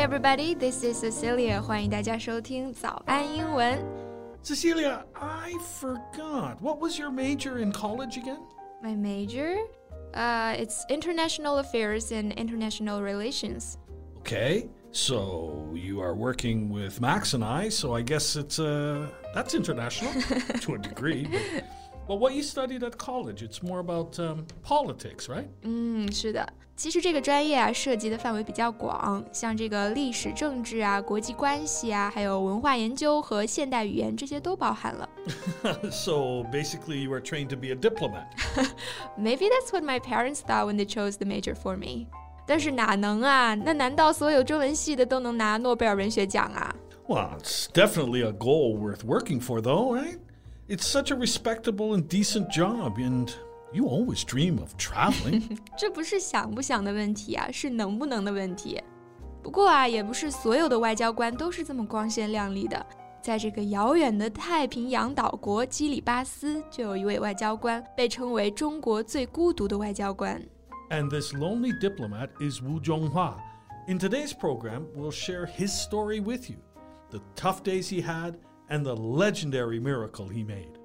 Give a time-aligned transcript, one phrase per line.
[0.00, 0.54] everybody.
[0.54, 1.60] This is Cecilia.
[1.60, 3.78] 欢迎大家收听早安英文。
[4.42, 6.56] Cecilia, I forgot.
[6.60, 8.38] What was your major in college again?
[8.82, 9.56] My major,
[10.14, 13.76] uh, it's international affairs and international relations.
[14.20, 19.54] Okay, so you are working with Max and I, so I guess it's uh that's
[19.54, 20.12] international
[20.60, 21.28] to a degree.
[21.30, 21.64] But,
[22.06, 25.46] well, what you studied at college, it's more about um, politics, right?
[25.62, 26.46] 嗯，是的。
[26.76, 35.08] 其实这个专业啊，涉及的范围比较广，像这个历史、政治啊、国际关系啊，还有文化研究和现代语言，这些都包含了。
[35.90, 38.26] so basically, you are trained to be a diplomat.
[39.18, 42.08] Maybe that's what my parents thought when they chose the major for me.
[42.46, 43.54] 但是哪能啊？
[43.54, 46.76] 那难道所有中文系的都能拿诺贝尔文学奖啊？
[47.08, 50.18] Well, it's definitely a goal worth working for, though, right?
[50.70, 53.30] It's such a respectable and decent job, and
[53.72, 55.58] you always dream of traveling.
[55.76, 58.82] 这不是想不想的问题啊，是能不能的问题。
[59.42, 62.84] 不过啊，也不是所有的外交官都是这么光鲜亮丽的。
[63.22, 70.40] 在这个遥远的太平洋岛国基里巴斯，就有一位外交官被称为中国最孤独的外交官。
[70.90, 73.34] And this lonely diplomat is Wu Zhonghua.
[73.88, 76.56] In today's program, we'll share his story with you
[77.10, 78.34] the tough days he had
[78.70, 80.78] and the legendary miracle he made.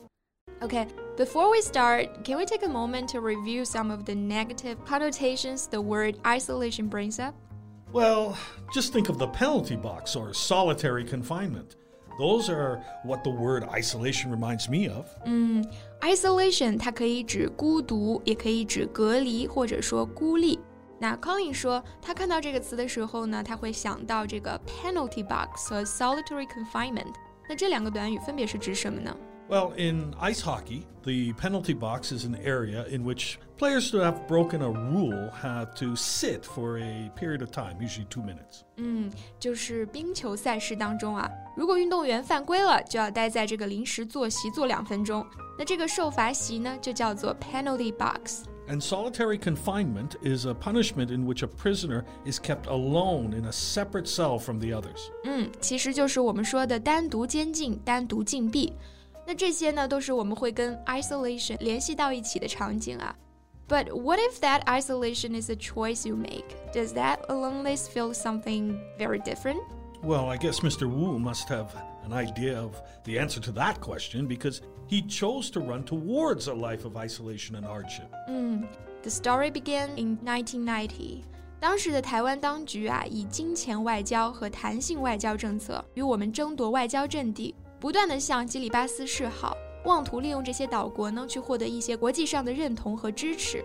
[0.62, 4.78] Okay, before we start, can we take a moment to review some of the negative
[4.86, 7.34] connotations the word isolation brings up?
[7.92, 8.38] Well,
[8.74, 11.76] just think of the penalty box or solitary confinement.
[12.20, 15.08] Those are what the word isolation reminds me of.
[16.02, 20.60] Isolation 它可以指孤独，也可以指隔离，或者说孤立。
[21.00, 27.14] 那 Colin 说，他看到这个词的时候呢，他会想到这个 penalty box 和 solitary confinement。
[27.50, 29.16] 那这两个短语分别是指什么呢？
[29.50, 34.26] Well, in ice hockey, the penalty box is an area in which players who have
[34.26, 38.62] broken a rule have to sit for a period of time, usually two minutes.
[38.78, 45.26] 嗯，就是冰球赛事当中啊，如果运动员犯规了，就要待在这个临时坐席坐两分钟。
[45.60, 48.46] 那这个受罚席呢，就叫做 penalty box。
[48.68, 53.52] And solitary confinement is a punishment in which a prisoner is kept alone in a
[53.52, 55.10] separate cell from the others.
[55.26, 58.74] 嗯，其实就是我们说的单独监禁、单独禁闭。
[59.28, 63.16] 那这些呢，都是我们会跟 isolation 联系到一起的场景啊。
[63.68, 66.46] But what if that isolation is a choice you make?
[66.74, 69.60] Does that aloneness feel something very different?
[70.04, 70.88] Well, I guess Mr.
[70.88, 71.68] Wu must have
[72.06, 72.74] an idea of
[73.04, 77.56] the answer to that question because he chose to run towards a life of isolation
[77.56, 78.10] and hardship.
[79.04, 81.24] The story began in 1990.
[81.60, 89.56] 当时的台湾当局啊，以金钱外交和弹性外交政策与我们争夺外交阵地，不断地向基里巴斯示好，
[89.86, 93.64] 妄图利用这些岛国呢，去获得一些国际上的认同和支持。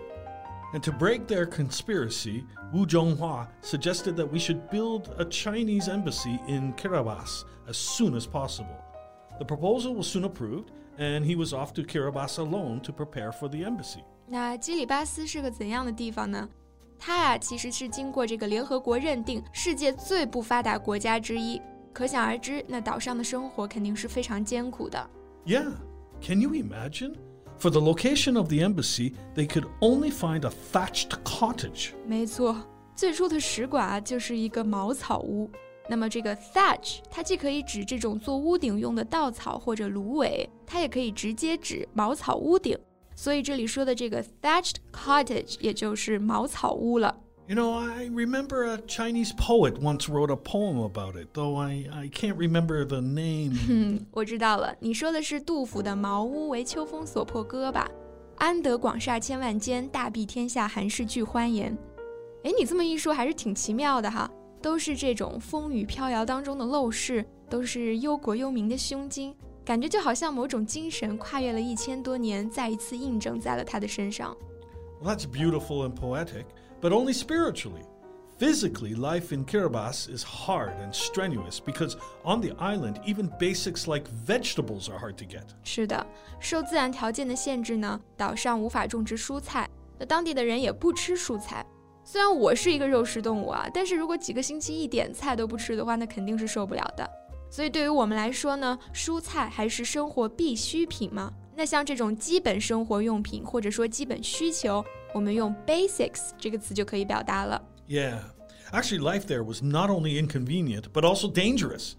[0.73, 6.39] And to break their conspiracy, Wu Zhonghua suggested that we should build a Chinese embassy
[6.47, 8.75] in Kiribati as soon as possible.
[9.39, 13.47] The proposal was soon approved, and he was off to Kiribati alone to prepare for
[13.47, 14.03] the embassy.
[14.27, 16.49] 那基里巴斯是个怎样的地方呢？
[16.99, 21.61] 它啊，其实是经过这个联合国认定世界最不发达国家之一。
[21.93, 25.09] 可想而知，那岛上的生活肯定是非常艰苦的。
[25.45, 25.71] Yeah,
[26.21, 27.15] can you imagine?
[27.62, 31.90] For the location of the embassy, they could only find a thatched cottage.
[32.04, 32.56] 没错，
[32.96, 35.48] 最初的使馆啊，就是一个茅草屋。
[35.88, 42.76] 那么这个 thatch，它既可以指这种做屋顶用的稻草或者芦苇，它也可以直接指茅草屋顶。
[43.14, 47.16] 所以这里说的这个 thatched cottage，也就是茅草屋了。
[47.47, 52.09] You know, I remember a Chinese poet once wrote a poem about it, though I, I
[52.09, 53.53] can't remember the name.
[53.69, 57.89] 嗯， 我知道了，你说的是杜甫的《茅屋为秋风所破歌》吧？
[58.37, 61.75] 安得广厦千万间，大庇天下寒士俱欢颜。
[62.43, 64.29] 哎，你这么一说，还是挺奇妙的哈。
[64.61, 69.33] 都是这种风雨飘摇当中的陋室，都是忧国忧民的胸襟，
[69.63, 74.35] 感觉就好像某种精神跨越了一千多年，再一次印证在了他的身上。
[75.01, 76.45] Well, that's beautiful and poetic,
[76.81, 77.83] but only spiritually.
[78.39, 84.07] Physically, life in Kiribati is hard and strenuous because on the island, even basics like
[84.27, 85.43] vegetables are hard to get.
[85.63, 86.05] 是的，
[86.39, 89.67] 受自然条件的限制呢，岛上无法种植蔬菜，
[89.97, 91.65] 那当地的人也不吃蔬菜。
[92.03, 97.09] 虽然我是一个肉食动物啊，但是如果几个星期一点菜都不吃的话，那肯定是受不了的。
[97.49, 101.33] 所以对于我们来说呢，蔬菜还是生活必需品嘛。
[101.55, 107.61] 那像这种基本生活用品或者说基本需求， 我们用 basics 这个词就可以表达了。
[107.87, 108.19] Yeah.
[108.71, 111.95] Actually, life there was not only inconvenient, but also dangerous.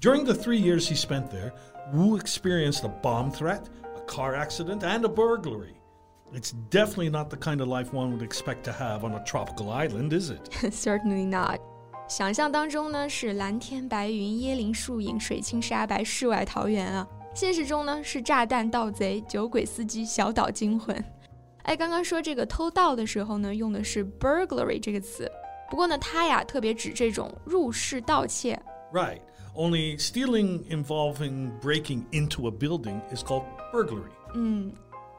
[0.00, 1.52] During the three years he spent there,
[1.92, 5.74] Wu experienced a bomb threat, a car accident, and a burglary.
[6.32, 9.70] It's definitely not the kind of life one would expect to have on a tropical
[9.70, 10.48] island, is it?
[10.72, 11.60] Certainly not。
[12.08, 17.06] 想象当中呢是蓝天白云、椰林树影、水清沙白、世外桃源啊。
[17.34, 21.02] 现实中呢是炸弹、盗贼、酒鬼司机、小岛惊魂。
[21.66, 25.30] 哎，刚刚说这个偷盗的时候呢，用的是 burglary 这个词。
[25.70, 28.60] 不过呢，它呀特别指这种入室盗窃。
[28.92, 29.20] Right.
[29.54, 34.10] Only stealing involving breaking into a building is called burglary.
[34.34, 34.72] Mm.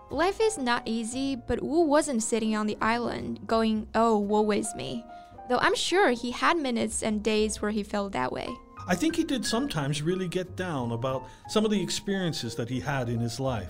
[0.09, 4.73] Life is not easy, but Wu wasn't sitting on the island going, oh, woe is
[4.75, 5.03] me.
[5.49, 8.49] Though I'm sure he had minutes and days where he felt that way.
[8.87, 12.79] I think he did sometimes really get down about some of the experiences that he
[12.79, 13.69] had in his life,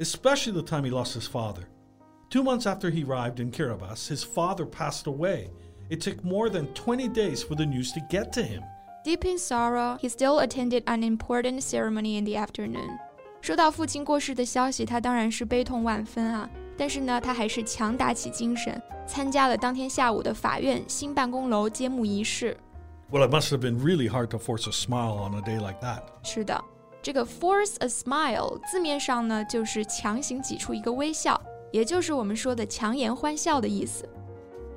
[0.00, 1.68] especially the time he lost his father.
[2.30, 5.50] Two months after he arrived in Kiribati, his father passed away.
[5.90, 8.62] It took more than 20 days for the news to get to him.
[9.04, 12.98] Deep in sorrow, he still attended an important ceremony in the afternoon.
[13.42, 16.48] 收到父亲过世的消息，他当然是悲痛万分啊。
[16.76, 22.56] 但是呢，他还是强打起精神，参加了当天下午的法院新办公楼揭幕仪式。
[23.12, 26.02] Well, it must have been really hard to force a smile on a day like that.
[26.24, 26.60] 是的，
[27.02, 31.40] 这个 force a smile 字面上呢就是强行挤出一个微笑。
[31.70, 34.08] 也就是我们说的强颜欢笑的意思。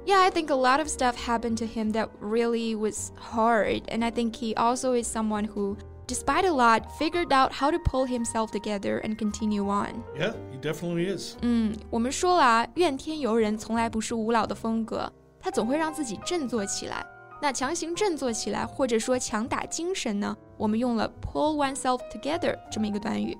[0.05, 4.03] Yeah, I think a lot of stuff happened to him that really was hard, and
[4.03, 5.75] I think he also is someone who,
[6.07, 10.03] despite a lot, figured out how to pull himself together and continue on.
[10.17, 11.35] Yeah, he definitely is.
[11.41, 15.11] 嗯，我们说了啊，怨天尤人从来不是吴老的风格，
[15.41, 17.05] 他总会让自己振作起来。
[17.41, 20.35] 那强行振作起来，或者说强打精神呢？
[20.57, 23.37] 我们用了 pull oneself together 这么一个短语。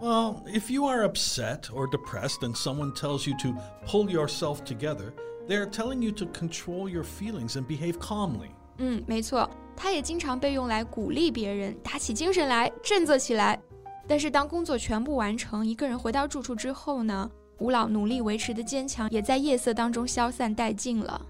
[0.00, 3.54] well, if you are upset or depressed and someone tells you to
[3.86, 5.12] pull yourself together,
[5.46, 8.50] they are telling you to control your feelings and behave calmly.
[8.78, 13.60] 嗯，没错，它也经常被用来鼓励别人，打起精神来，振作起来。
[14.08, 21.20] 但是当工作全部完成，一个人回到住处之后呢，吴老努力维持的坚强也在夜色当中消散殆尽了。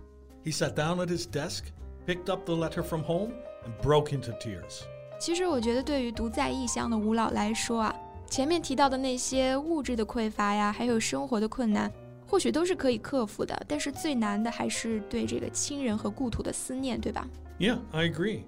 [0.44, 1.64] He sat down at his desk,
[2.06, 3.32] picked up the letter from home,
[3.64, 4.82] and broke into tears.
[5.20, 7.94] 其实我觉得，对于独在异乡的吴老来说啊。
[8.28, 11.92] 前面提到的那些物质的匮乏呀，还有生活的困难，
[12.26, 13.62] 或许都是可以克服的。
[13.68, 17.28] 但是最难的还是对这个亲人和故土的思念，对吧？
[17.58, 18.44] Yeah, I agree.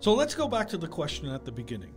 [0.00, 1.92] So let's go back to the question at the beginning.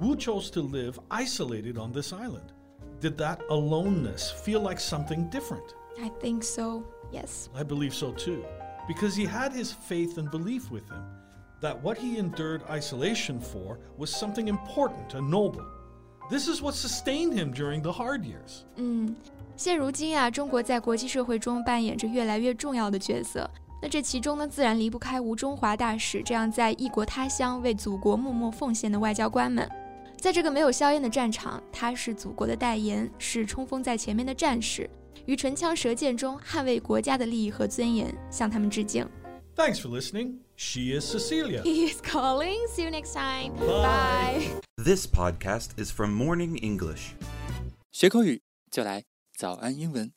[0.00, 2.52] Wu chose to live isolated on this island.
[3.00, 5.74] Did that aloneness feel like something different?
[5.98, 6.82] I think so.
[7.12, 7.48] Yes.
[7.54, 8.44] I believe so too.
[8.88, 11.04] Because he had his faith and belief with him
[11.60, 15.64] that what he endured isolation for was something important and noble.
[16.29, 18.63] This is what sustained him during the hard years.
[18.77, 19.15] 嗯，
[19.55, 23.49] 现如今啊，中国在国际社会中扮演着越来越重要的角色。
[23.81, 29.69] 那这其中呢，自然离不开吴中华大使这样在异国他乡为祖国默默奉献的外交官们。
[30.17, 34.89] 在这个没有硝烟的战场，他是祖国的代言，是冲锋在前面的战士，
[35.27, 39.07] 于唇枪舌剑中捍卫国家的利益和尊严，向他们致敬。
[39.55, 40.44] Thanks for listening.
[40.57, 41.61] She is Cecilia.
[41.63, 42.67] He is Colin.
[42.69, 43.53] See you next time.
[43.55, 43.65] Bye.
[43.65, 44.61] Bye.
[44.77, 47.13] This podcast is from Morning English.
[47.91, 48.41] 学口语
[48.71, 49.03] 就来
[49.37, 50.13] 早安英文。